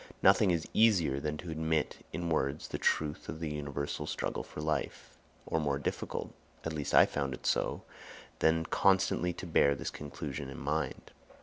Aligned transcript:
Nothing 0.23 0.49
is 0.49 0.65
easier 0.73 1.19
than 1.19 1.37
to 1.37 1.51
admit 1.51 1.97
in 2.11 2.27
words 2.29 2.69
the 2.69 2.79
truth 2.79 3.29
of 3.29 3.39
the 3.39 3.51
universal 3.53 4.07
struggle 4.07 4.41
for 4.41 4.59
life, 4.59 5.11
or 5.45 5.59
more 5.59 5.77
difficult—at 5.77 6.73
least 6.73 6.95
I 6.95 7.05
found 7.05 7.35
it 7.35 7.45
so—than 7.45 8.65
constantly 8.65 9.31
to 9.33 9.45
bear 9.45 9.75
this 9.75 9.91
conclusion 9.91 10.49
in 10.49 10.57
mind. 10.57 11.11